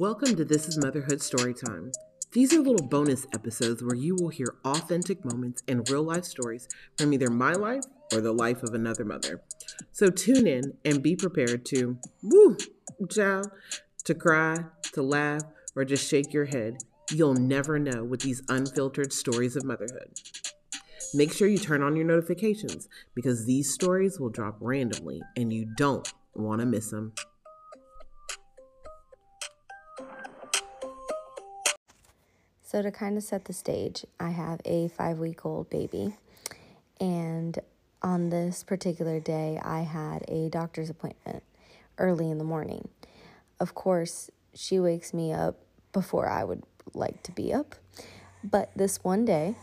[0.00, 1.92] Welcome to This is Motherhood Storytime.
[2.32, 6.66] These are little bonus episodes where you will hear authentic moments and real life stories
[6.96, 7.84] from either my life
[8.14, 9.42] or the life of another mother.
[9.92, 12.56] So tune in and be prepared to woo,
[13.10, 13.50] child,
[14.04, 14.64] to cry,
[14.94, 15.42] to laugh,
[15.76, 16.78] or just shake your head.
[17.10, 20.18] You'll never know with these unfiltered stories of motherhood.
[21.12, 25.70] Make sure you turn on your notifications because these stories will drop randomly and you
[25.76, 27.12] don't want to miss them.
[32.70, 36.14] So, to kind of set the stage, I have a five week old baby,
[37.00, 37.58] and
[38.00, 41.42] on this particular day, I had a doctor's appointment
[41.98, 42.88] early in the morning.
[43.58, 45.58] Of course, she wakes me up
[45.92, 46.62] before I would
[46.94, 47.74] like to be up,
[48.44, 49.56] but this one day,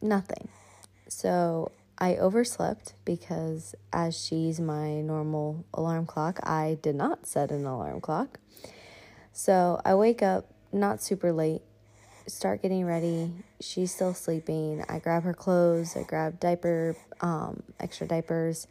[0.00, 0.46] nothing.
[1.08, 7.66] So, I overslept because, as she's my normal alarm clock, I did not set an
[7.66, 8.38] alarm clock.
[9.32, 11.62] So, I wake up not super late
[12.26, 13.32] start getting ready.
[13.60, 14.84] She's still sleeping.
[14.88, 18.66] I grab her clothes, I grab diaper, um, extra diapers,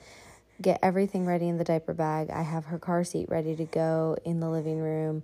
[0.61, 2.29] get everything ready in the diaper bag.
[2.29, 5.23] I have her car seat ready to go in the living room.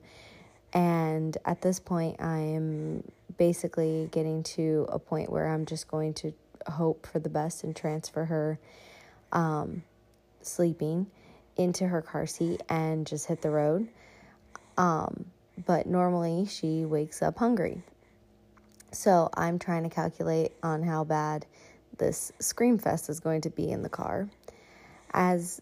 [0.73, 3.03] And at this point, I am
[3.38, 6.33] basically getting to a point where I'm just going to
[6.67, 8.59] hope for the best and transfer her
[9.31, 9.83] um,
[10.42, 11.08] sleeping
[11.55, 13.88] into her car seat and just hit the road.
[14.78, 15.25] Um,
[15.66, 17.81] but normally she wakes up hungry.
[18.92, 21.46] So I'm trying to calculate on how bad
[21.98, 24.30] this scream fest is going to be in the car.
[25.12, 25.62] As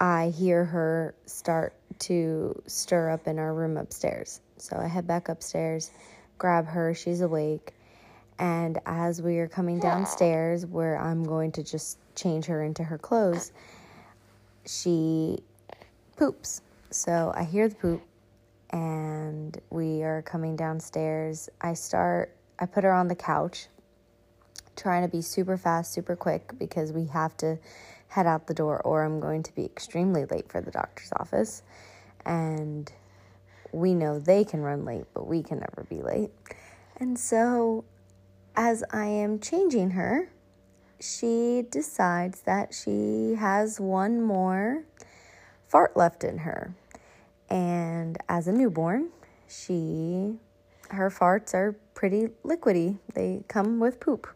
[0.00, 4.40] I hear her start to stir up in our room upstairs.
[4.58, 5.90] So I head back upstairs,
[6.36, 7.74] grab her, she's awake.
[8.38, 12.98] And as we are coming downstairs, where I'm going to just change her into her
[12.98, 13.50] clothes,
[14.64, 15.38] she
[16.16, 16.60] poops.
[16.90, 18.02] So I hear the poop,
[18.70, 21.48] and we are coming downstairs.
[21.60, 23.68] I start I put her on the couch,
[24.76, 27.58] trying to be super fast, super quick because we have to
[28.08, 31.62] head out the door or I'm going to be extremely late for the doctor's office.
[32.24, 32.90] And
[33.72, 36.30] we know they can run late, but we can never be late.
[36.96, 37.84] And so,
[38.56, 40.30] as I am changing her,
[41.00, 44.84] she decides that she has one more
[45.68, 46.74] fart left in her.
[47.48, 49.10] And as a newborn,
[49.46, 50.38] she
[50.90, 52.98] her farts are pretty liquidy.
[53.14, 54.28] They come with poop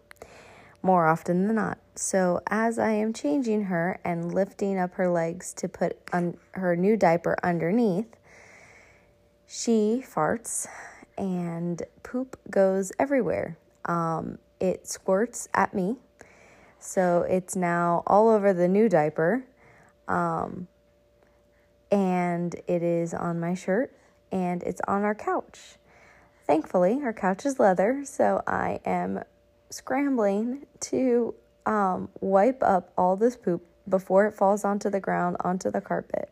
[0.83, 1.79] more often than not.
[1.95, 6.75] So, as I am changing her and lifting up her legs to put on her
[6.75, 8.17] new diaper underneath,
[9.47, 10.67] she farts
[11.19, 13.59] and poop goes everywhere.
[13.85, 15.97] Um, it squirts at me.
[16.79, 19.45] So, it's now all over the new diaper.
[20.09, 20.67] Um,
[21.93, 23.95] and it is on my shirt
[24.33, 25.77] and it's on our couch.
[26.53, 29.23] Thankfully, our couch is leather, so I am
[29.71, 35.71] scrambling to um, wipe up all this poop before it falls onto the ground, onto
[35.71, 36.29] the carpet.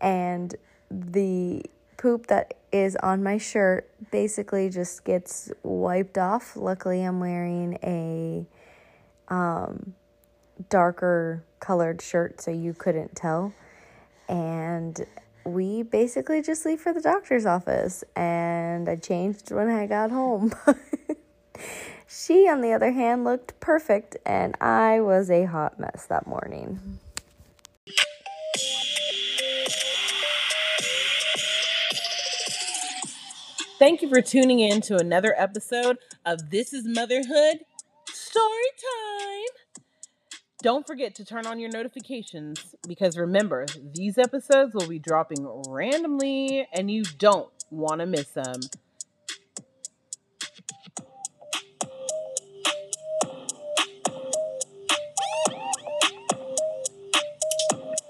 [0.00, 0.56] And
[0.90, 1.62] the
[1.98, 6.56] poop that is on my shirt basically just gets wiped off.
[6.56, 8.44] Luckily, I'm wearing a
[9.32, 9.94] um,
[10.68, 13.54] darker colored shirt, so you couldn't tell.
[14.28, 15.06] And
[15.52, 20.54] we basically just leave for the doctor's office and I changed when I got home.
[22.08, 26.98] she, on the other hand, looked perfect and I was a hot mess that morning.
[33.78, 37.60] Thank you for tuning in to another episode of This is Motherhood
[38.12, 39.67] Story Time.
[40.60, 43.64] Don't forget to turn on your notifications because remember,
[43.94, 48.58] these episodes will be dropping randomly and you don't want to miss them.